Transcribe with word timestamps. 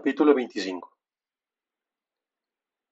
Capítulo 0.00 0.34
25 0.34 0.96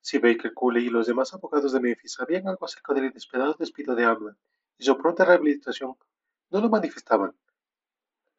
Si 0.03 0.19
Baker 0.19 0.53
Cooley 0.53 0.89
y 0.89 0.91
los 0.91 1.07
demás 1.07 1.33
abogados 1.33 1.73
de 1.73 1.81
Memphis 1.81 2.12
sabían 2.12 2.46
algo 2.46 2.67
acerca 2.67 2.92
del 2.92 3.07
inesperado 3.07 3.57
despido 3.59 3.95
de 3.95 4.04
Amman 4.04 4.37
y 4.77 4.85
su 4.85 4.95
pronta 4.99 5.25
rehabilitación, 5.25 5.97
no 6.51 6.61
lo 6.61 6.69
manifestaban. 6.69 7.35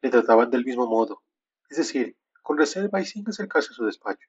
Le 0.00 0.10
trataban 0.10 0.52
del 0.52 0.64
mismo 0.64 0.86
modo, 0.86 1.20
es 1.68 1.78
decir, 1.78 2.16
con 2.42 2.58
reserva 2.58 3.00
y 3.00 3.06
sin 3.06 3.28
acercarse 3.28 3.70
a 3.72 3.74
su 3.74 3.84
despacho. 3.84 4.28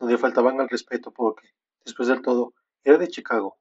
No 0.00 0.08
le 0.08 0.18
faltaban 0.18 0.60
al 0.60 0.68
respeto 0.68 1.12
porque, 1.12 1.50
después 1.84 2.08
del 2.08 2.22
todo, 2.22 2.54
era 2.82 2.98
de 2.98 3.06
Chicago. 3.06 3.56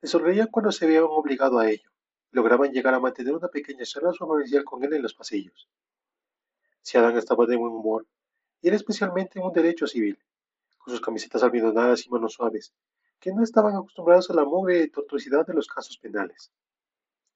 Le 0.00 0.08
sonreían 0.08 0.46
cuando 0.46 0.70
se 0.70 0.86
veían 0.86 1.06
obligados 1.08 1.60
a 1.60 1.68
ello 1.68 1.90
y 2.30 2.36
lograban 2.36 2.70
llegar 2.70 2.94
a 2.94 3.00
mantener 3.00 3.34
una 3.34 3.48
pequeña 3.48 3.82
charla 3.82 4.12
superficial 4.12 4.62
con 4.62 4.84
él 4.84 4.92
en 4.92 5.02
los 5.02 5.14
pasillos. 5.14 5.68
Si 6.82 6.96
Adam 6.96 7.18
estaba 7.18 7.46
de 7.46 7.56
buen 7.56 7.72
humor, 7.72 8.06
y 8.60 8.68
era 8.68 8.76
especialmente 8.76 9.40
un 9.40 9.52
derecho 9.52 9.86
civil, 9.86 10.18
con 10.78 10.92
sus 10.92 11.00
camisetas 11.00 11.42
almidonadas 11.42 12.06
y 12.06 12.10
manos 12.10 12.34
suaves, 12.34 12.72
que 13.20 13.32
no 13.32 13.42
estaban 13.42 13.76
acostumbrados 13.76 14.30
a 14.30 14.34
la 14.34 14.44
mugre 14.44 14.82
y 14.82 14.90
tortuosidad 14.90 15.46
de 15.46 15.54
los 15.54 15.66
casos 15.66 15.98
penales. 15.98 16.52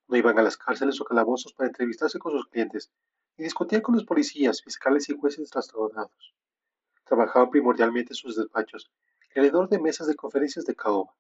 No 0.09 0.17
iban 0.17 0.39
a 0.39 0.43
las 0.43 0.57
cárceles 0.57 1.01
o 1.01 1.05
calabozos 1.05 1.53
para 1.53 1.69
entrevistarse 1.69 2.19
con 2.19 2.33
sus 2.33 2.47
clientes, 2.47 2.91
ni 3.37 3.45
discutían 3.45 3.83
con 3.83 3.95
los 3.95 4.05
policías, 4.05 4.63
fiscales 4.63 5.09
y 5.09 5.17
jueces 5.17 5.51
trastornados. 5.51 6.35
Trabajaban 7.05 7.51
primordialmente 7.51 8.13
en 8.13 8.17
sus 8.17 8.37
despachos, 8.37 8.91
alrededor 9.35 9.69
de 9.69 9.81
mesas 9.81 10.07
de 10.07 10.15
conferencias 10.15 10.65
de 10.65 10.75
caoba. 10.75 11.15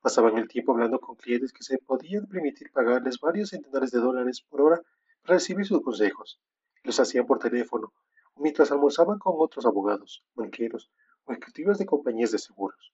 Pasaban 0.00 0.38
el 0.38 0.48
tiempo 0.48 0.72
hablando 0.72 1.00
con 1.00 1.16
clientes 1.16 1.52
que 1.52 1.62
se 1.62 1.78
podían 1.78 2.26
permitir 2.26 2.70
pagarles 2.72 3.18
varios 3.20 3.50
centenares 3.50 3.90
de 3.90 4.00
dólares 4.00 4.42
por 4.42 4.60
hora 4.60 4.82
para 5.22 5.34
recibir 5.34 5.66
sus 5.66 5.82
consejos. 5.82 6.40
Los 6.82 7.00
hacían 7.00 7.26
por 7.26 7.38
teléfono 7.38 7.92
mientras 8.36 8.70
almorzaban 8.70 9.18
con 9.18 9.34
otros 9.36 9.66
abogados, 9.66 10.24
banqueros 10.34 10.90
o 11.24 11.32
ejecutivos 11.32 11.78
de 11.78 11.86
compañías 11.86 12.32
de 12.32 12.38
seguros. 12.38 12.92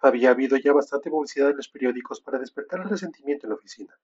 Había 0.00 0.30
habido 0.30 0.56
ya 0.56 0.72
bastante 0.72 1.10
publicidad 1.10 1.50
en 1.50 1.56
los 1.56 1.68
periódicos 1.68 2.20
para 2.20 2.38
despertar 2.38 2.80
el 2.80 2.88
resentimiento 2.88 3.46
en 3.46 3.50
la 3.50 3.56
oficina. 3.56 3.98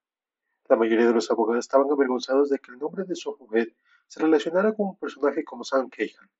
La 0.68 0.76
mayoría 0.76 1.06
de 1.06 1.12
los 1.12 1.30
abogados 1.30 1.64
estaban 1.64 1.90
avergonzados 1.90 2.48
de 2.48 2.58
que 2.58 2.72
el 2.72 2.78
nombre 2.78 3.04
de 3.04 3.14
su 3.14 3.36
mujer 3.38 3.74
se 4.08 4.20
relacionara 4.20 4.74
con 4.74 4.88
un 4.88 4.96
personaje 4.96 5.44
como 5.44 5.64
Sam 5.64 5.88
Cahill. 5.90 6.30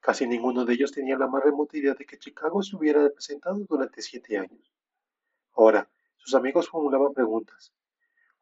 Casi 0.00 0.26
ninguno 0.26 0.64
de 0.64 0.74
ellos 0.74 0.92
tenía 0.92 1.16
la 1.16 1.26
más 1.26 1.42
remota 1.42 1.76
idea 1.76 1.94
de 1.94 2.04
que 2.04 2.18
Chicago 2.18 2.62
se 2.62 2.76
hubiera 2.76 3.02
representado 3.02 3.58
durante 3.68 4.02
siete 4.02 4.38
años. 4.38 4.70
Ahora, 5.54 5.88
sus 6.16 6.34
amigos 6.34 6.68
formulaban 6.68 7.14
preguntas. 7.14 7.72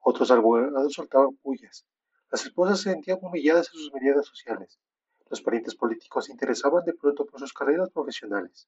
Otros 0.00 0.30
abogados 0.30 0.92
soltaban 0.92 1.36
pullas, 1.36 1.86
las 2.32 2.46
esposas 2.46 2.80
se 2.80 2.90
sentían 2.90 3.18
humilladas 3.20 3.68
en 3.74 3.78
sus 3.78 3.92
medidas 3.92 4.24
sociales. 4.24 4.80
Los 5.28 5.42
parientes 5.42 5.74
políticos 5.74 6.24
se 6.24 6.32
interesaban 6.32 6.82
de 6.82 6.94
pronto 6.94 7.26
por 7.26 7.38
sus 7.38 7.52
carreras 7.52 7.90
profesionales. 7.90 8.66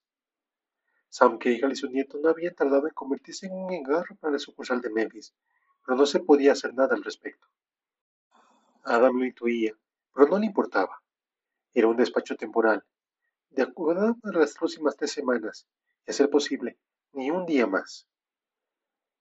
Sam 1.09 1.39
Cahill 1.39 1.71
y 1.71 1.75
su 1.75 1.89
nieto 1.89 2.19
no 2.19 2.29
habían 2.29 2.53
tardado 2.53 2.87
en 2.87 2.93
convertirse 2.93 3.47
en 3.47 3.53
un 3.53 3.73
engarro 3.73 4.15
para 4.17 4.33
la 4.33 4.39
sucursal 4.39 4.81
de 4.81 4.91
Memphis, 4.91 5.33
pero 5.83 5.97
no 5.97 6.05
se 6.05 6.19
podía 6.19 6.51
hacer 6.51 6.75
nada 6.75 6.95
al 6.95 7.03
respecto. 7.03 7.47
Adam 8.83 9.17
lo 9.17 9.25
intuía, 9.25 9.75
pero 10.13 10.27
no 10.27 10.37
le 10.37 10.45
importaba. 10.45 11.01
Era 11.73 11.87
un 11.87 11.97
despacho 11.97 12.35
temporal, 12.35 12.85
de 13.49 13.63
acuerdo 13.63 14.15
para 14.21 14.41
las 14.41 14.53
próximas 14.53 14.95
tres 14.95 15.11
semanas, 15.11 15.67
y 16.05 16.11
a 16.11 16.13
ser 16.13 16.29
posible, 16.29 16.77
ni 17.13 17.31
un 17.31 17.47
día 17.47 17.65
más. 17.65 18.07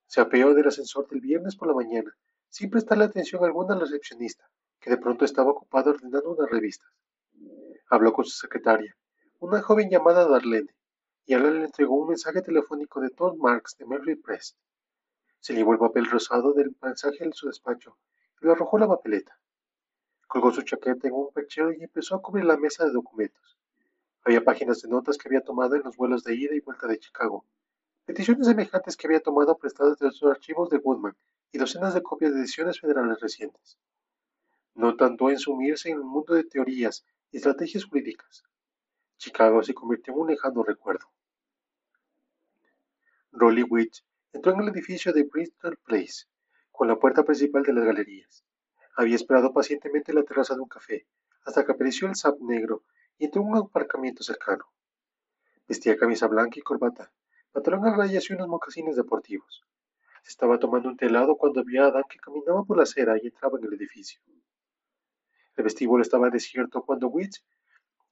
Se 0.07 0.21
apeó 0.21 0.53
del 0.53 0.69
ascensor 0.69 1.09
del 1.09 1.23
viernes 1.23 1.57
por 1.57 1.69
la 1.69 1.75
mañana 1.75 2.15
sin 2.55 2.71
prestarle 2.71 3.03
atención 3.03 3.45
alguna 3.45 3.75
al 3.75 3.81
recepcionista, 3.81 4.49
que 4.79 4.89
de 4.89 4.97
pronto 4.97 5.25
estaba 5.25 5.51
ocupado 5.51 5.91
ordenando 5.91 6.37
unas 6.37 6.49
revistas. 6.49 6.89
Habló 7.91 8.13
con 8.13 8.25
su 8.25 8.31
secretaria, 8.31 8.97
una 9.41 9.61
joven 9.61 9.91
llamada 9.91 10.25
Darlene, 10.29 10.73
y 11.27 11.35
ahora 11.35 11.51
le 11.51 11.65
entregó 11.65 11.97
un 11.97 12.11
mensaje 12.11 12.43
telefónico 12.43 13.01
de 13.01 13.11
Tom 13.11 13.39
Marks 13.41 13.77
de 13.77 13.87
Mary 13.87 14.15
Press. 14.15 14.57
Se 15.41 15.53
llevó 15.53 15.73
el 15.73 15.81
papel 15.81 16.09
rosado 16.09 16.53
del 16.53 16.77
mensaje 16.81 17.25
en 17.25 17.33
su 17.33 17.49
despacho 17.49 17.99
y 18.41 18.47
lo 18.47 18.53
arrojó 18.53 18.79
la 18.79 18.87
papeleta. 18.87 19.37
Colgó 20.29 20.53
su 20.53 20.63
chaqueta 20.63 21.09
en 21.09 21.15
un 21.15 21.33
perchero 21.33 21.73
y 21.73 21.83
empezó 21.83 22.15
a 22.15 22.23
cubrir 22.23 22.45
la 22.45 22.57
mesa 22.57 22.85
de 22.85 22.93
documentos. 22.93 23.59
Había 24.23 24.45
páginas 24.45 24.81
de 24.81 24.89
notas 24.89 25.19
que 25.19 25.27
había 25.29 25.43
tomado 25.43 25.75
en 25.75 25.83
los 25.83 25.97
vuelos 25.97 26.23
de 26.23 26.37
ida 26.37 26.55
y 26.55 26.61
vuelta 26.61 26.87
de 26.87 27.01
Chicago, 27.01 27.45
peticiones 28.05 28.47
semejantes 28.47 28.97
que 28.97 29.09
había 29.09 29.19
tomado 29.19 29.59
prestadas 29.59 29.99
de 29.99 30.07
los 30.07 30.23
archivos 30.23 30.71
de 30.71 30.79
Woodman 30.79 31.17
y 31.55 31.59
docenas 31.59 31.95
de 31.95 32.03
copias 32.03 32.35
de 32.35 32.41
ediciones 32.41 32.81
federales 32.81 33.21
recientes. 33.21 33.79
No 34.75 34.97
tanto 34.97 35.31
en 35.31 35.39
sumirse 35.39 35.89
en 35.89 36.01
un 36.01 36.09
mundo 36.09 36.35
de 36.35 36.43
teorías 36.43 37.07
y 37.31 37.37
estrategias 37.37 37.85
jurídicas. 37.85 38.43
Chicago 39.19 39.63
se 39.63 39.73
convirtió 39.73 40.13
en 40.13 40.19
un 40.19 40.31
lejano 40.31 40.65
recuerdo. 40.65 41.07
Rolly 43.31 43.63
Witch 43.63 44.05
entró 44.33 44.53
en 44.53 44.63
el 44.63 44.71
edificio 44.71 45.13
de 45.13 45.23
Bristol 45.23 45.77
Place, 45.77 46.27
con 46.73 46.89
la 46.89 46.99
puerta 46.99 47.23
principal 47.23 47.63
de 47.63 47.73
las 47.73 47.85
galerías. 47.85 48.45
Había 48.97 49.15
esperado 49.15 49.53
pacientemente 49.53 50.11
en 50.11 50.19
la 50.19 50.25
terraza 50.25 50.57
de 50.57 50.61
un 50.61 50.69
café, 50.69 51.07
hasta 51.45 51.65
que 51.65 51.71
apareció 51.71 52.09
el 52.09 52.17
sap 52.17 52.41
negro 52.41 52.83
y 53.17 53.27
entró 53.27 53.43
en 53.43 53.49
un 53.51 53.59
aparcamiento 53.59 54.25
cercano. 54.25 54.65
Vestía 55.69 55.97
camisa 55.97 56.27
blanca 56.27 56.59
y 56.59 56.63
corbata, 56.63 57.13
pantalón 57.53 57.87
a 57.87 57.95
rayas 57.95 58.29
y 58.29 58.33
unos 58.33 58.49
mocasines 58.49 58.97
deportivos. 58.97 59.65
Estaba 60.27 60.59
tomando 60.59 60.89
un 60.89 60.97
telado 60.97 61.37
cuando 61.37 61.63
vio 61.63 61.85
a 61.85 61.89
Adam 61.89 62.05
que 62.09 62.19
caminaba 62.19 62.65
por 62.65 62.77
la 62.77 62.85
acera 62.85 63.17
y 63.23 63.27
entraba 63.27 63.59
en 63.59 63.67
el 63.67 63.75
edificio. 63.75 64.21
El 65.57 65.65
vestíbulo 65.65 66.03
estaba 66.03 66.31
desierto 66.31 66.83
cuando 66.83 67.09
Witch 67.09 67.45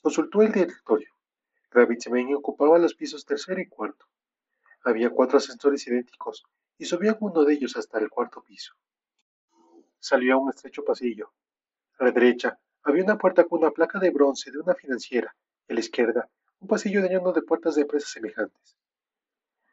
consultó 0.00 0.42
el 0.42 0.52
directorio. 0.52 1.12
Gravitz 1.70 2.08
Main 2.10 2.34
ocupaba 2.34 2.78
los 2.78 2.94
pisos 2.94 3.24
tercero 3.24 3.60
y 3.60 3.68
cuarto. 3.68 4.06
Había 4.84 5.10
cuatro 5.10 5.38
ascensores 5.38 5.86
idénticos 5.86 6.44
y 6.78 6.84
subía 6.84 7.16
uno 7.20 7.44
de 7.44 7.54
ellos 7.54 7.76
hasta 7.76 7.98
el 7.98 8.10
cuarto 8.10 8.42
piso. 8.42 8.74
Salió 9.98 10.34
a 10.34 10.38
un 10.38 10.50
estrecho 10.50 10.84
pasillo. 10.84 11.32
A 11.98 12.04
la 12.04 12.12
derecha 12.12 12.58
había 12.82 13.04
una 13.04 13.16
puerta 13.18 13.44
con 13.44 13.60
una 13.60 13.70
placa 13.70 13.98
de 13.98 14.10
bronce 14.10 14.50
de 14.50 14.58
una 14.58 14.74
financiera 14.74 15.34
a 15.68 15.72
la 15.72 15.80
izquierda 15.80 16.28
un 16.62 16.68
pasillo 16.68 17.00
lleno 17.00 17.32
de 17.32 17.42
puertas 17.42 17.74
de 17.74 17.82
empresas 17.82 18.10
semejantes. 18.10 18.76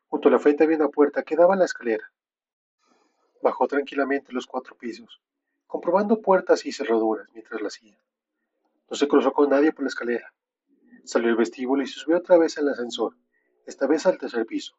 Junto 0.08 0.28
a 0.28 0.32
la 0.32 0.40
frente 0.40 0.64
había 0.64 0.78
una 0.78 0.90
puerta 0.90 1.22
que 1.22 1.36
daba 1.36 1.54
a 1.54 1.58
la 1.58 1.66
escalera. 1.66 2.12
Bajó 3.42 3.68
tranquilamente 3.68 4.34
los 4.34 4.48
cuatro 4.48 4.76
pisos, 4.76 5.22
comprobando 5.66 6.22
puertas 6.22 6.66
y 6.66 6.72
cerraduras 6.72 7.28
mientras 7.34 7.62
la 7.62 7.68
hacía. 7.68 7.98
No 8.90 8.98
se 8.98 9.08
cruzó 9.08 9.32
con 9.32 9.50
nadie 9.50 9.72
por 9.72 9.84
la 9.84 9.90
escalera. 9.90 10.34
Salió 11.06 11.30
al 11.30 11.38
vestíbulo 11.38 11.84
y 11.84 11.88
se 11.88 12.00
subió 12.00 12.18
otra 12.18 12.38
vez 12.38 12.58
al 12.58 12.70
ascensor, 12.70 13.16
esta 13.66 13.88
vez 13.88 14.06
al 14.06 14.18
tercer 14.18 14.46
piso. 14.46 14.78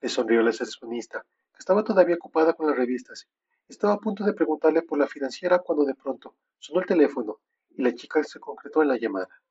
Le 0.00 0.08
sonrió 0.08 0.40
la 0.40 0.50
recepcionista, 0.50 1.26
que 1.52 1.58
estaba 1.58 1.84
todavía 1.84 2.14
ocupada 2.14 2.54
con 2.54 2.68
las 2.68 2.76
revistas. 2.76 3.28
Estaba 3.68 3.94
a 3.94 3.98
punto 3.98 4.24
de 4.24 4.32
preguntarle 4.32 4.82
por 4.82 4.98
la 4.98 5.06
financiera 5.06 5.58
cuando 5.58 5.84
de 5.84 5.94
pronto 5.94 6.36
sonó 6.58 6.80
el 6.80 6.86
teléfono 6.86 7.40
y 7.70 7.82
la 7.82 7.94
chica 7.94 8.22
se 8.24 8.40
concretó 8.40 8.82
en 8.82 8.88
la 8.88 8.96
llamada. 8.96 9.42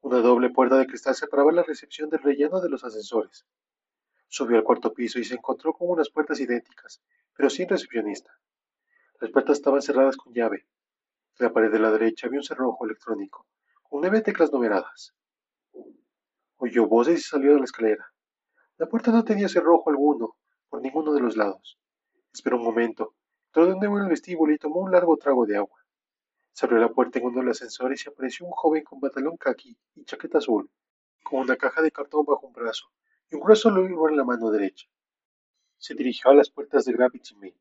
Una 0.00 0.18
doble 0.18 0.50
puerta 0.50 0.76
de 0.76 0.86
cristal 0.86 1.14
separaba 1.14 1.50
la 1.50 1.64
recepción 1.64 2.08
del 2.08 2.22
relleno 2.22 2.60
de 2.60 2.68
los 2.68 2.84
ascensores. 2.84 3.44
Subió 4.30 4.58
al 4.58 4.64
cuarto 4.64 4.92
piso 4.92 5.18
y 5.18 5.24
se 5.24 5.36
encontró 5.36 5.72
con 5.72 5.88
unas 5.88 6.10
puertas 6.10 6.38
idénticas, 6.38 7.00
pero 7.34 7.48
sin 7.48 7.66
recepcionista. 7.66 8.30
Las 9.20 9.30
puertas 9.30 9.56
estaban 9.56 9.80
cerradas 9.80 10.18
con 10.18 10.34
llave. 10.34 10.66
En 11.38 11.46
la 11.46 11.52
pared 11.52 11.72
de 11.72 11.78
la 11.78 11.90
derecha 11.90 12.26
había 12.26 12.40
un 12.40 12.44
cerrojo 12.44 12.84
electrónico, 12.84 13.46
con 13.82 14.02
nueve 14.02 14.20
teclas 14.20 14.52
numeradas. 14.52 15.14
Oyó 16.58 16.86
voces 16.86 17.20
y 17.20 17.22
salió 17.22 17.54
de 17.54 17.60
la 17.60 17.64
escalera. 17.64 18.12
La 18.76 18.86
puerta 18.86 19.10
no 19.10 19.24
tenía 19.24 19.48
cerrojo 19.48 19.88
alguno, 19.88 20.36
por 20.68 20.82
ninguno 20.82 21.14
de 21.14 21.20
los 21.20 21.34
lados. 21.34 21.78
Esperó 22.30 22.58
un 22.58 22.64
momento, 22.64 23.14
entró 23.46 23.64
de 23.66 23.76
nuevo 23.76 23.96
en 23.96 24.04
el 24.04 24.10
vestíbulo 24.10 24.52
y 24.52 24.58
tomó 24.58 24.80
un 24.80 24.92
largo 24.92 25.16
trago 25.16 25.46
de 25.46 25.56
agua. 25.56 25.80
Se 26.52 26.66
abrió 26.66 26.80
la 26.80 26.92
puerta 26.92 27.18
en 27.18 27.24
uno 27.24 27.38
de 27.38 27.46
los 27.46 27.56
ascensores 27.56 28.04
y 28.04 28.10
apareció 28.10 28.44
un 28.44 28.52
joven 28.52 28.84
con 28.84 29.00
pantalón 29.00 29.38
caqui 29.38 29.74
y 29.94 30.04
chaqueta 30.04 30.36
azul, 30.36 30.70
con 31.22 31.40
una 31.40 31.56
caja 31.56 31.80
de 31.80 31.90
cartón 31.90 32.26
bajo 32.26 32.46
un 32.46 32.52
brazo 32.52 32.90
y 33.30 33.34
un 33.34 33.40
grueso 33.42 33.70
libro 33.70 34.08
en 34.08 34.16
la 34.16 34.24
mano 34.24 34.50
derecha. 34.50 34.88
Se 35.76 35.94
dirigió 35.94 36.30
a 36.30 36.34
las 36.34 36.50
puertas 36.50 36.84
de 36.84 36.92
Gravity 36.92 37.34
Main. 37.36 37.54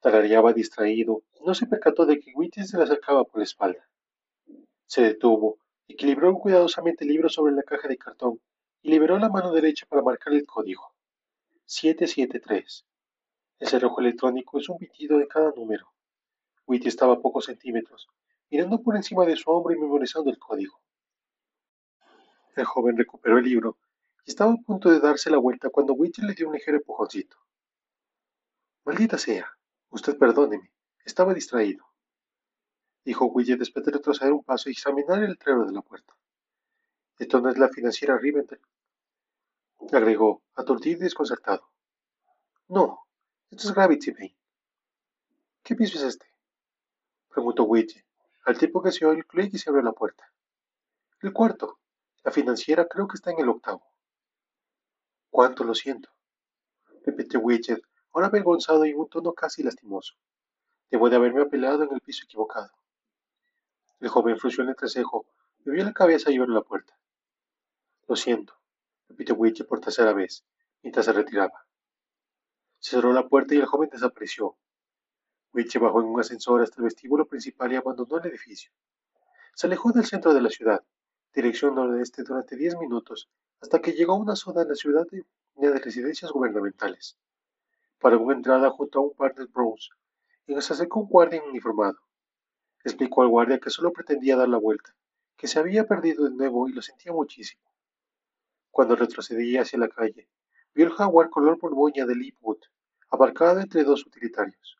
Tarareaba 0.00 0.52
distraído 0.52 1.22
y 1.34 1.44
no 1.44 1.54
se 1.54 1.66
percató 1.66 2.06
de 2.06 2.20
que 2.20 2.32
Whitney 2.34 2.66
se 2.66 2.76
le 2.76 2.84
acercaba 2.84 3.24
por 3.24 3.38
la 3.38 3.44
espalda. 3.44 3.88
Se 4.86 5.02
detuvo, 5.02 5.58
equilibró 5.86 6.34
cuidadosamente 6.38 7.04
el 7.04 7.10
libro 7.10 7.28
sobre 7.28 7.52
la 7.52 7.62
caja 7.62 7.88
de 7.88 7.98
cartón 7.98 8.40
y 8.82 8.90
liberó 8.90 9.18
la 9.18 9.28
mano 9.28 9.52
derecha 9.52 9.86
para 9.86 10.02
marcar 10.02 10.32
el 10.34 10.46
código. 10.46 10.94
773. 11.66 12.84
El 13.58 13.68
cerrojo 13.68 14.00
electrónico 14.00 14.58
es 14.58 14.68
un 14.68 14.78
pitido 14.78 15.18
de 15.18 15.28
cada 15.28 15.52
número. 15.52 15.92
Whitney 16.66 16.88
estaba 16.88 17.14
a 17.14 17.20
pocos 17.20 17.46
centímetros, 17.46 18.08
mirando 18.50 18.80
por 18.82 18.96
encima 18.96 19.24
de 19.24 19.36
su 19.36 19.50
hombro 19.50 19.74
y 19.74 19.78
memorizando 19.78 20.30
el 20.30 20.38
código. 20.38 20.80
El 22.56 22.64
joven 22.64 22.96
recuperó 22.96 23.38
el 23.38 23.44
libro 23.44 23.78
estaba 24.28 24.52
a 24.52 24.56
punto 24.56 24.90
de 24.90 25.00
darse 25.00 25.30
la 25.30 25.38
vuelta 25.38 25.70
cuando 25.70 25.94
Witcher 25.94 26.24
le 26.24 26.34
dio 26.34 26.48
un 26.48 26.54
ligero 26.54 26.76
empujoncito. 26.76 27.38
Maldita 28.84 29.16
sea. 29.16 29.50
Usted 29.88 30.18
perdóneme. 30.18 30.70
Estaba 31.02 31.32
distraído. 31.32 31.86
dijo 33.04 33.24
Widget 33.24 33.58
después 33.58 33.86
de 33.86 33.92
retroceder 33.92 34.34
un 34.34 34.44
paso 34.44 34.68
y 34.68 34.72
examinar 34.72 35.22
el 35.22 35.30
letrero 35.30 35.64
de 35.64 35.72
la 35.72 35.80
puerta. 35.80 36.14
Esto 37.18 37.40
no 37.40 37.48
es 37.48 37.58
la 37.58 37.70
financiera 37.70 38.18
Rivendell, 38.18 38.60
agregó, 39.92 40.42
aturdido 40.54 40.98
y 40.98 41.04
desconcertado. 41.04 41.70
No, 42.68 43.06
esto 43.50 43.68
es 43.68 43.74
Gravity 43.74 44.10
Bay. 44.10 44.36
¿Qué 45.62 45.74
piso 45.74 45.96
es 45.96 46.04
este? 46.04 46.26
preguntó 47.30 47.64
Widget, 47.64 48.04
al 48.44 48.58
tiempo 48.58 48.82
que 48.82 48.92
se 48.92 49.06
oyó 49.06 49.16
el 49.16 49.26
clic 49.26 49.54
y 49.54 49.58
se 49.58 49.70
abrió 49.70 49.82
la 49.82 49.92
puerta. 49.92 50.30
El 51.22 51.32
cuarto. 51.32 51.78
La 52.24 52.30
financiera 52.30 52.86
creo 52.86 53.08
que 53.08 53.16
está 53.16 53.30
en 53.30 53.40
el 53.40 53.48
octavo. 53.48 53.82
Cuánto 55.38 55.62
lo 55.62 55.72
siento, 55.72 56.10
repitió 57.06 57.38
Widget, 57.38 57.80
ahora 58.12 58.26
avergonzado 58.26 58.84
y 58.84 58.90
en 58.90 58.98
un 58.98 59.08
tono 59.08 59.32
casi 59.34 59.62
lastimoso. 59.62 60.14
Debo 60.90 61.08
de 61.08 61.14
haberme 61.14 61.42
apelado 61.42 61.84
en 61.84 61.94
el 61.94 62.00
piso 62.00 62.24
equivocado. 62.24 62.72
El 64.00 64.08
joven 64.08 64.36
frunció 64.36 64.64
el 64.64 64.70
entrecejo, 64.70 65.26
movió 65.64 65.84
la 65.84 65.92
cabeza 65.92 66.32
y 66.32 66.38
abrió 66.38 66.52
la 66.52 66.62
puerta. 66.62 66.98
Lo 68.08 68.16
siento, 68.16 68.52
repitió 69.08 69.36
Widget 69.36 69.68
por 69.68 69.78
tercera 69.78 70.12
vez, 70.12 70.44
mientras 70.82 71.06
se 71.06 71.12
retiraba. 71.12 71.68
Se 72.80 72.96
cerró 72.96 73.12
la 73.12 73.28
puerta 73.28 73.54
y 73.54 73.58
el 73.58 73.66
joven 73.66 73.90
desapareció. 73.90 74.56
Widget 75.52 75.80
bajó 75.80 76.00
en 76.00 76.08
un 76.08 76.18
ascensor 76.18 76.62
hasta 76.62 76.78
el 76.78 76.86
vestíbulo 76.86 77.28
principal 77.28 77.72
y 77.72 77.76
abandonó 77.76 78.18
el 78.18 78.26
edificio. 78.26 78.72
Se 79.54 79.68
alejó 79.68 79.92
del 79.92 80.04
centro 80.04 80.34
de 80.34 80.40
la 80.40 80.50
ciudad, 80.50 80.82
dirección 81.34 81.74
noroeste 81.74 82.22
durante 82.22 82.56
diez 82.56 82.76
minutos, 82.78 83.28
hasta 83.60 83.80
que 83.80 83.92
llegó 83.92 84.12
a 84.12 84.18
una 84.18 84.36
zona 84.36 84.62
en 84.62 84.68
la 84.68 84.74
ciudad 84.74 85.06
de, 85.10 85.24
de 85.56 85.78
residencias 85.78 86.30
gubernamentales. 86.30 87.16
Paró 87.98 88.20
una 88.20 88.34
entrada 88.34 88.70
junto 88.70 88.98
a 88.98 89.02
un 89.02 89.14
par 89.14 89.34
de 89.34 89.46
y 90.46 90.60
se 90.60 90.72
acercó 90.72 91.00
un 91.00 91.08
guardia 91.08 91.42
uniformado. 91.42 91.98
Explicó 92.84 93.22
al 93.22 93.28
guardia 93.28 93.58
que 93.58 93.70
solo 93.70 93.92
pretendía 93.92 94.36
dar 94.36 94.48
la 94.48 94.56
vuelta, 94.56 94.94
que 95.36 95.46
se 95.46 95.58
había 95.58 95.86
perdido 95.86 96.24
de 96.24 96.30
nuevo 96.30 96.68
y 96.68 96.72
lo 96.72 96.80
sentía 96.80 97.12
muchísimo. 97.12 97.62
Cuando 98.70 98.96
retrocedía 98.96 99.62
hacia 99.62 99.78
la 99.78 99.88
calle, 99.88 100.28
vio 100.74 100.86
el 100.86 100.92
jaguar 100.92 101.28
color 101.28 101.58
borboña 101.58 102.06
de 102.06 102.14
Leapwood, 102.14 102.58
abarcado 103.10 103.60
entre 103.60 103.84
dos 103.84 104.06
utilitarios. 104.06 104.78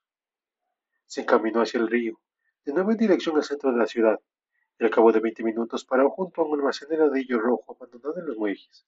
Se 1.07 1.23
encaminó 1.23 1.61
hacia 1.61 1.81
el 1.81 1.89
río, 1.89 2.21
de 2.65 2.73
nuevo 2.73 2.93
en 2.93 2.99
dirección 2.99 3.37
al 3.37 3.45
centro 3.45 3.73
de 3.73 3.79
la 3.79 3.87
ciudad, 3.87 4.21
y 4.79 4.85
al 4.85 4.91
cabo 4.91 5.11
de 5.13 5.21
veinte 5.21 5.43
minutos 5.43 5.85
paró 5.85 6.11
junto 6.11 6.43
a 6.43 6.45
un 6.45 6.59
almacén 6.59 6.89
de 6.89 6.99
ladrillo 6.99 7.41
rojo 7.41 7.77
abandonado 7.77 8.19
en 8.19 8.27
los 8.27 8.37
muelles. 8.37 8.87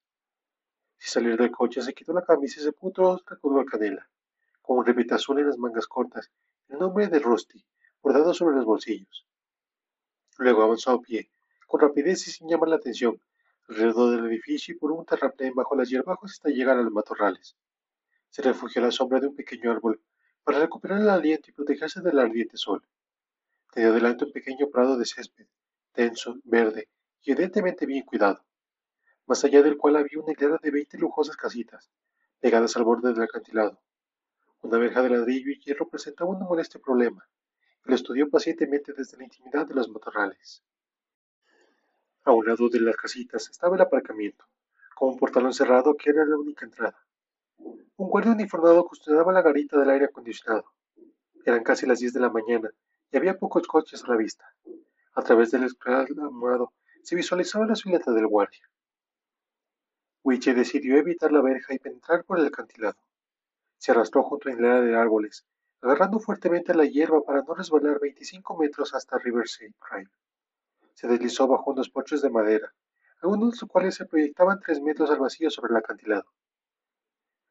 Sin 0.97 1.11
salir 1.11 1.37
del 1.37 1.51
coche 1.51 1.83
se 1.83 1.95
quitó 1.95 2.13
la 2.13 2.23
camisa 2.23 2.61
y 2.61 2.65
se 2.65 2.73
puso 2.73 3.03
otra 3.03 3.37
color 3.37 3.67
canela, 3.67 4.09
con 4.63 4.79
un 4.79 4.87
repita 4.87 5.17
azul 5.17 5.41
en 5.41 5.47
las 5.47 5.59
mangas 5.59 5.87
cortas, 5.89 6.31
el 6.69 6.79
nombre 6.79 7.09
de 7.09 7.19
Rusty, 7.19 7.65
bordado 8.03 8.33
sobre 8.35 8.57
los 8.57 8.65
bolsillos. 8.65 9.27
Luego 10.39 10.63
avanzó 10.63 10.93
a 10.93 11.01
pie, 11.01 11.31
con 11.67 11.81
rapidez 11.81 12.27
y 12.29 12.31
sin 12.31 12.49
llamar 12.49 12.69
la 12.69 12.77
atención, 12.77 13.21
alrededor 13.69 14.17
del 14.17 14.27
edificio 14.27 14.75
y 14.75 14.79
por 14.79 14.93
un 14.93 15.05
terraplén 15.05 15.55
bajo 15.55 15.75
las 15.75 15.89
hierbajos 15.89 16.33
hasta 16.33 16.51
llegar 16.51 16.77
a 16.77 16.83
los 16.83 16.93
matorrales. 16.93 17.57
Se 18.29 18.43
refugió 18.43 18.81
a 18.83 18.87
la 18.87 18.93
sombra 18.93 19.21
de 19.21 19.27
un 19.27 19.35
pequeño 19.35 19.71
árbol 19.71 20.01
para 20.45 20.61
recuperar 20.61 21.01
el 21.01 21.11
aliento 21.11 21.51
y 21.51 21.53
protegerse 21.53 22.01
del 22.01 22.19
ardiente 22.19 22.57
sol. 22.57 22.87
Tenía 23.73 23.91
delante 23.93 24.25
un 24.25 24.33
pequeño 24.33 24.69
prado 24.69 24.97
de 24.97 25.05
césped, 25.05 25.47
denso, 25.95 26.37
verde 26.45 26.89
y 27.23 27.33
evidentemente 27.33 27.87
bien 27.87 28.05
cuidado, 28.05 28.45
más 29.27 29.45
allá 29.45 29.63
del 29.63 29.77
cual 29.77 29.97
había 29.97 30.21
una 30.21 30.33
hilera 30.33 30.59
de 30.63 30.71
veinte 30.71 30.99
lujosas 30.99 31.37
casitas, 31.37 31.91
pegadas 32.41 32.77
al 32.77 32.85
borde 32.85 33.13
del 33.13 33.23
acantilado. 33.23 33.81
Una 34.63 34.79
verja 34.79 35.03
de 35.03 35.11
ladrillo 35.11 35.51
y 35.51 35.61
hierro 35.61 35.89
presentaba 35.89 36.31
un 36.31 36.41
molesto 36.41 36.81
problema, 36.81 37.29
y 37.85 37.91
lo 37.91 37.95
estudió 37.95 38.29
pacientemente 38.29 38.93
desde 38.93 39.17
la 39.17 39.25
intimidad 39.25 39.67
de 39.67 39.75
los 39.75 39.89
matorrales. 39.89 40.63
A 42.25 42.33
un 42.33 42.47
lado 42.47 42.69
de 42.69 42.81
las 42.81 42.97
casitas 42.97 43.49
estaba 43.49 43.77
el 43.77 43.83
aparcamiento, 43.83 44.45
con 44.95 45.11
un 45.11 45.19
portalón 45.19 45.55
cerrado 45.55 45.95
que 45.97 46.11
era 46.11 46.25
la 46.25 46.37
única 46.37 46.67
entrada. 46.67 47.07
Un 47.97 48.09
guardia 48.09 48.33
uniformado 48.33 48.85
custodiaba 48.85 49.33
la 49.33 49.43
garita 49.43 49.79
del 49.79 49.91
aire 49.91 50.07
acondicionado. 50.07 50.65
Eran 51.45 51.63
casi 51.63 51.87
las 51.87 52.01
diez 52.01 52.13
de 52.13 52.21
la 52.21 52.31
mañana 52.31 52.71
y 53.11 53.17
había 53.17 53.39
pocos 53.39 53.67
coches 53.67 54.05
a 54.05 54.09
la 54.09 54.17
vista. 54.17 54.45
A 55.15 55.23
través 55.23 55.51
del 55.51 55.65
escalado 55.65 56.73
se 57.03 57.17
visualizaba 57.17 57.67
la 57.67 57.75
silueta 57.75 58.13
del 58.13 58.29
guardia. 58.29 58.71
Wiche 60.23 60.55
decidió 60.55 60.97
evitar 60.99 61.33
la 61.33 61.41
verja 61.41 61.75
y 61.75 61.81
penetrar 61.81 62.25
por 62.25 62.39
el 62.39 62.47
acantilado. 62.47 62.99
Se 63.77 63.91
arrastró 63.91 64.23
junto 64.23 64.49
a 64.49 64.53
hilera 64.53 64.81
de 64.81 64.95
árboles, 64.95 65.45
agarrando 65.81 66.21
fuertemente 66.21 66.75
la 66.75 66.85
hierba 66.85 67.23
para 67.23 67.43
no 67.43 67.55
resbalar 67.55 67.99
25 67.99 68.57
metros 68.57 68.95
hasta 68.95 69.19
Riverside 69.19 69.75
Drive. 69.91 70.11
Se 70.95 71.09
deslizó 71.09 71.49
bajo 71.49 71.73
unos 71.73 71.89
porches 71.89 72.23
de 72.23 72.31
madera, 72.31 72.73
algunos 73.21 73.53
de 73.53 73.61
los 73.61 73.71
cuales 73.71 73.97
se 73.97 74.07
proyectaban 74.07 74.61
tres 74.61 74.81
metros 74.81 75.11
al 75.11 75.19
vacío 75.19 75.51
sobre 75.51 75.73
el 75.73 75.79
acantilado. 75.79 76.31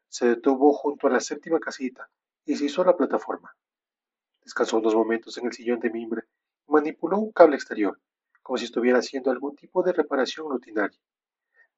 Se 0.08 0.28
detuvo 0.28 0.72
junto 0.72 1.08
a 1.08 1.10
la 1.10 1.20
séptima 1.20 1.60
casita 1.60 2.10
y 2.46 2.56
se 2.56 2.66
hizo 2.66 2.86
la 2.86 2.96
plataforma. 2.96 3.54
Descansó 4.44 4.78
unos 4.78 4.96
momentos 4.96 5.38
en 5.38 5.48
el 5.48 5.54
sillón 5.54 5.80
de 5.80 5.90
mimbre 5.90 6.24
manipuló 6.70 7.18
un 7.18 7.32
cable 7.32 7.56
exterior, 7.56 8.00
como 8.42 8.58
si 8.58 8.66
estuviera 8.66 9.00
haciendo 9.00 9.32
algún 9.32 9.56
tipo 9.56 9.84
de 9.84 9.94
reparación 9.94 10.50
rutinaria. 10.50 11.00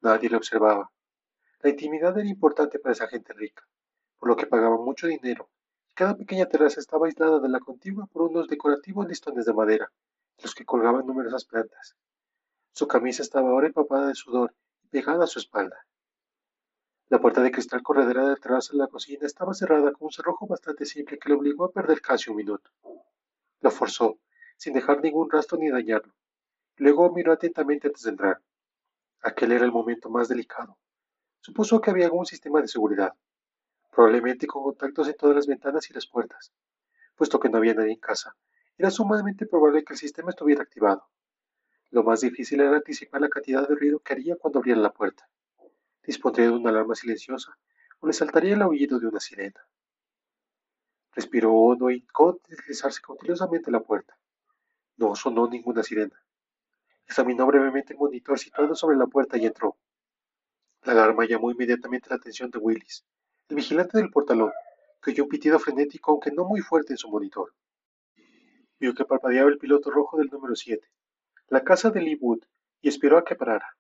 Nadie 0.02 0.30
le 0.30 0.38
observaba. 0.38 0.92
La 1.62 1.70
intimidad 1.70 2.18
era 2.18 2.28
importante 2.28 2.80
para 2.80 2.94
esa 2.94 3.08
gente 3.08 3.34
rica, 3.34 3.68
por 4.18 4.30
lo 4.30 4.36
que 4.36 4.48
pagaba 4.48 4.78
mucho 4.78 5.08
dinero, 5.08 5.50
cada 5.94 6.16
pequeña 6.16 6.48
terraza 6.48 6.80
estaba 6.80 7.06
aislada 7.06 7.40
de 7.40 7.50
la 7.50 7.60
contigua 7.60 8.08
por 8.08 8.24
unos 8.24 8.48
decorativos 8.48 9.08
listones 9.08 9.46
de 9.46 9.54
madera, 9.54 9.92
de 10.38 10.44
los 10.44 10.56
que 10.56 10.66
colgaban 10.66 11.06
numerosas 11.06 11.46
plantas. 11.46 11.96
Su 12.72 12.88
camisa 12.88 13.22
estaba 13.22 13.50
ahora 13.50 13.68
empapada 13.68 14.08
de 14.08 14.16
sudor 14.16 14.56
y 14.84 14.88
pegada 14.88 15.26
a 15.26 15.28
su 15.28 15.40
espalda. 15.40 15.86
La 17.10 17.20
puerta 17.20 17.44
de 17.44 17.52
cristal 17.52 17.84
corredera 17.84 18.26
del 18.26 18.40
de 18.40 18.78
la 18.78 18.88
cocina 18.88 19.28
estaba 19.28 19.54
cerrada 19.54 19.92
con 19.92 20.06
un 20.06 20.12
cerrojo 20.12 20.48
bastante 20.48 20.86
simple 20.86 21.20
que 21.20 21.30
le 21.30 21.36
obligó 21.36 21.66
a 21.66 21.72
perder 21.72 22.02
casi 22.02 22.30
un 22.32 22.38
minuto. 22.38 22.72
Lo 23.60 23.70
forzó, 23.70 24.18
sin 24.62 24.74
dejar 24.74 25.02
ningún 25.02 25.32
rastro 25.32 25.58
ni 25.58 25.72
dañarlo. 25.72 26.14
Luego 26.78 27.12
miró 27.12 27.32
atentamente 27.32 27.88
antes 27.88 28.04
de 28.04 28.12
entrar. 28.12 28.42
Aquel 29.24 29.54
era 29.54 29.66
el 29.66 29.72
momento 29.72 30.10
más 30.12 30.28
delicado. 30.28 30.78
Supuso 31.40 31.82
que 31.82 31.90
había 31.90 32.06
algún 32.06 32.28
sistema 32.28 32.62
de 32.62 32.68
seguridad, 32.68 33.16
probablemente 33.90 34.46
con 34.46 34.62
contactos 34.62 35.08
en 35.08 35.16
todas 35.16 35.36
las 35.36 35.48
ventanas 35.48 35.90
y 35.90 35.94
las 35.94 36.06
puertas. 36.06 36.54
Puesto 37.16 37.40
que 37.40 37.50
no 37.50 37.58
había 37.58 37.74
nadie 37.74 37.94
en 37.94 38.00
casa, 38.00 38.36
era 38.78 38.92
sumamente 38.92 39.48
probable 39.48 39.84
que 39.84 39.94
el 39.94 40.00
sistema 40.00 40.30
estuviera 40.30 40.62
activado. 40.62 41.08
Lo 41.90 42.04
más 42.04 42.22
difícil 42.22 42.62
era 42.62 42.76
anticipar 42.76 43.22
la 43.22 43.30
cantidad 43.30 43.68
de 43.68 43.76
ruido 43.76 44.00
que 44.00 44.14
haría 44.14 44.36
cuando 44.36 44.60
abriera 44.60 44.80
la 44.80 44.94
puerta 44.94 45.28
dispondría 46.04 46.48
de 46.48 46.54
una 46.54 46.70
alarma 46.70 46.96
silenciosa 46.96 47.58
o 48.00 48.08
le 48.08 48.14
saltaría 48.14 48.56
el 48.56 48.62
aullido 48.62 49.00
de 49.00 49.08
una 49.08 49.20
sirena. 49.20 49.66
Respiró 51.14 51.54
hondo 51.54 51.90
e 51.90 51.96
intentó 51.96 52.40
deslizarse 52.48 53.02
cautelosamente 53.02 53.70
la 53.70 53.82
puerta. 53.82 54.18
No 54.98 55.16
sonó 55.16 55.48
ninguna 55.48 55.84
sirena. 55.84 56.24
Examinó 57.06 57.46
brevemente 57.48 57.94
el 57.94 58.00
monitor 58.00 58.38
situado 58.40 58.76
sobre 58.76 58.98
la 58.98 59.08
puerta 59.08 59.38
y 59.38 59.46
entró. 59.46 59.78
La 60.84 60.94
alarma 60.94 61.26
llamó 61.26 61.52
inmediatamente 61.52 62.10
la 62.10 62.16
atención 62.16 62.50
de 62.50 62.58
Willis, 62.58 63.06
el 63.50 63.56
vigilante 63.56 63.98
del 63.98 64.10
portalón, 64.10 64.52
que 65.02 65.12
oyó 65.12 65.24
un 65.24 65.30
pitido 65.30 65.60
frenético 65.60 66.12
aunque 66.12 66.32
no 66.32 66.46
muy 66.46 66.62
fuerte 66.62 66.94
en 66.94 66.98
su 66.98 67.10
monitor. 67.10 67.54
Vio 68.80 68.94
que 68.94 69.06
parpadeaba 69.06 69.50
el 69.50 69.58
piloto 69.58 69.92
rojo 69.92 70.18
del 70.18 70.30
número 70.30 70.56
7, 70.56 70.88
la 71.50 71.64
casa 71.64 71.90
de 71.92 72.02
Lee 72.02 72.18
Wood, 72.20 72.46
y 72.82 72.90
esperó 72.90 73.18
a 73.18 73.24
que 73.24 73.36
parara. 73.36 73.78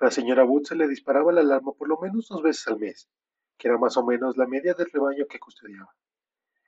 A 0.00 0.06
la 0.06 0.10
señora 0.10 0.44
Wood 0.44 0.64
se 0.64 0.74
le 0.74 0.88
disparaba 0.88 1.32
la 1.32 1.40
alarma 1.40 1.72
por 1.72 1.88
lo 1.88 1.98
menos 1.98 2.28
dos 2.28 2.42
veces 2.42 2.66
al 2.66 2.78
mes, 2.78 3.08
que 3.56 3.68
era 3.68 3.78
más 3.78 3.96
o 3.96 4.04
menos 4.04 4.36
la 4.36 4.46
media 4.46 4.74
del 4.74 4.90
rebaño 4.90 5.26
que 5.26 5.38
custodiaba. 5.38 5.94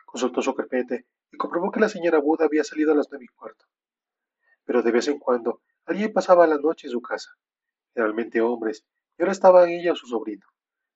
Consultó 0.05 0.43
su 0.43 0.55
carpete 0.55 1.07
y 1.31 1.37
comprobó 1.37 1.71
que 1.71 1.81
la 1.81 1.89
señora 1.89 2.19
Wood 2.19 2.43
había 2.43 2.65
salido 2.65 2.93
a 2.93 2.95
las 2.95 3.09
nueve 3.11 3.27
y 3.27 3.35
cuarto. 3.35 3.65
Pero 4.65 4.83
de 4.83 4.93
vez 4.93 5.09
en 5.09 5.19
cuando 5.19 5.61
alguien 5.85 6.13
pasaba 6.13 6.47
la 6.47 6.59
noche 6.59 6.87
en 6.87 6.93
su 6.93 7.03
casa, 7.03 7.31
generalmente 7.95 8.41
hombres, 8.41 8.85
y 9.19 9.23
ahora 9.23 9.33
estaba 9.33 9.69
ella 9.71 9.93
o 9.93 9.97
su 9.97 10.07
sobrino, 10.07 10.47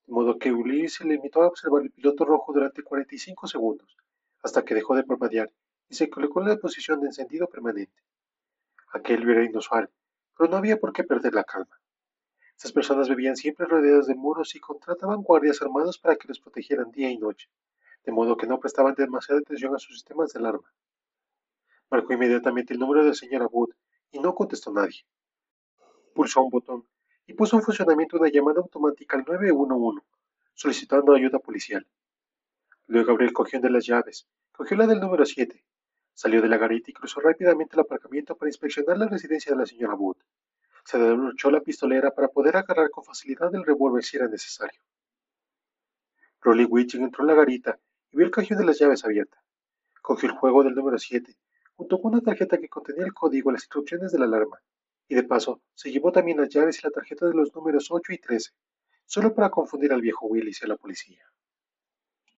de 0.07 0.13
modo 0.13 0.39
que 0.39 0.53
Ulises 0.53 0.95
se 0.95 1.05
limitó 1.05 1.43
a 1.43 1.49
observar 1.49 1.83
el 1.83 1.91
piloto 1.91 2.25
rojo 2.25 2.53
durante 2.53 2.83
45 2.83 3.47
segundos, 3.47 3.97
hasta 4.43 4.65
que 4.65 4.75
dejó 4.75 4.95
de 4.95 5.05
parpadear 5.05 5.51
y 5.89 5.95
se 5.95 6.09
colocó 6.09 6.41
en 6.41 6.49
la 6.49 6.57
posición 6.57 7.01
de 7.01 7.07
encendido 7.07 7.49
permanente. 7.49 8.03
Aquel 8.93 9.29
era 9.29 9.45
inusual, 9.45 9.91
pero 10.37 10.51
no 10.51 10.57
había 10.57 10.79
por 10.79 10.93
qué 10.93 11.05
perder 11.05 11.35
la 11.35 11.45
calma. 11.45 11.81
Estas 12.57 12.73
personas 12.73 13.09
vivían 13.09 13.37
siempre 13.37 13.67
rodeadas 13.67 14.07
de 14.07 14.15
muros 14.15 14.55
y 14.55 14.61
contrataban 14.61 15.23
guardias 15.23 15.63
armados 15.63 15.99
para 15.99 16.17
que 16.17 16.29
los 16.29 16.41
protegieran 16.41 16.91
día 16.91 17.11
y 17.11 17.17
noche, 17.17 17.49
de 18.05 18.13
modo 18.13 18.37
que 18.37 18.47
no 18.47 18.59
prestaban 18.59 18.95
demasiada 18.95 19.41
atención 19.41 19.75
a 19.75 19.79
sus 19.79 19.95
sistemas 19.95 20.33
de 20.33 20.41
alarma. 20.41 20.73
Marcó 21.91 22.13
inmediatamente 22.13 22.75
el 22.75 22.81
número 22.81 23.03
de 23.03 23.09
la 23.09 23.15
señora 23.15 23.47
Wood 23.47 23.71
y 24.11 24.19
no 24.19 24.35
contestó 24.35 24.73
nadie. 24.73 25.05
Pulsó 26.15 26.43
un 26.43 26.51
botón 26.51 26.87
y 27.27 27.35
puso 27.35 27.57
en 27.57 27.63
funcionamiento 27.63 28.17
una 28.17 28.29
llamada 28.29 28.61
automática 28.61 29.17
al 29.17 29.25
911, 29.25 30.07
solicitando 30.55 31.15
ayuda 31.15 31.39
policial. 31.39 31.87
Luego 32.87 33.13
abrió 33.13 33.29
el 33.29 33.35
cojón 33.35 33.61
de 33.61 33.71
las 33.71 33.87
llaves, 33.87 34.27
cogió 34.53 34.77
la 34.77 34.87
del 34.87 35.01
número 35.01 35.25
7, 35.25 35.65
Salió 36.21 36.43
de 36.43 36.49
la 36.49 36.59
garita 36.59 36.91
y 36.91 36.93
cruzó 36.93 37.21
rápidamente 37.21 37.77
el 37.77 37.81
aparcamiento 37.81 38.37
para 38.37 38.51
inspeccionar 38.51 38.99
la 38.99 39.09
residencia 39.09 39.53
de 39.53 39.59
la 39.59 39.65
señora 39.65 39.95
Wood. 39.95 40.19
Se 40.85 40.99
desbloqueó 40.99 41.51
la 41.51 41.63
pistolera 41.63 42.11
para 42.11 42.29
poder 42.29 42.59
agarrar 42.59 42.91
con 42.91 43.05
facilidad 43.05 43.55
el 43.55 43.65
revólver 43.65 44.05
si 44.05 44.19
era 44.19 44.29
necesario. 44.29 44.83
Rolly 46.43 46.67
Witching 46.67 47.05
entró 47.05 47.23
en 47.23 47.29
la 47.29 47.35
garita 47.35 47.79
y 48.13 48.17
vio 48.17 48.27
el 48.27 48.33
cajón 48.33 48.59
de 48.59 48.65
las 48.65 48.79
llaves 48.79 49.05
abierta. 49.05 49.43
Cogió 50.03 50.29
el 50.29 50.37
juego 50.37 50.65
del 50.65 50.75
número 50.75 50.99
7, 50.99 51.37
junto 51.75 52.01
con 52.01 52.15
una 52.15 52.23
tarjeta 52.23 52.59
que 52.59 52.69
contenía 52.69 53.05
el 53.05 53.15
código 53.15 53.51
y 53.51 53.55
las 53.55 53.63
instrucciones 53.63 54.13
de 54.13 54.19
la 54.19 54.27
alarma, 54.27 54.61
y 55.09 55.15
de 55.15 55.25
paso 55.25 55.63
se 55.75 55.91
llevó 55.91 56.13
también 56.13 56.39
las 56.39 56.49
llaves 56.49 56.79
y 56.79 56.87
la 56.87 56.91
tarjeta 56.91 57.27
de 57.27 57.35
los 57.35 57.55
números 57.55 57.89
8 57.91 58.13
y 58.13 58.19
13, 58.19 58.51
solo 59.07 59.35
para 59.35 59.51
confundir 59.51 59.93
al 59.93 60.01
viejo 60.01 60.27
Willis 60.27 60.61
y 60.63 60.65
a 60.65 60.69
la 60.69 60.77
policía. 60.77 61.25